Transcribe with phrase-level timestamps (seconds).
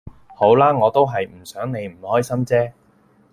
[0.35, 2.71] 好啦我都係唔想你唔開心啫